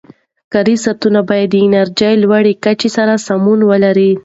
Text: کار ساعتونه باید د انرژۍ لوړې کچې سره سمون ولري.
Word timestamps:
کار 0.53 0.67
ساعتونه 0.83 1.19
باید 1.29 1.49
د 1.51 1.55
انرژۍ 1.65 2.13
لوړې 2.23 2.53
کچې 2.63 2.89
سره 2.97 3.13
سمون 3.27 3.59
ولري. 3.71 4.11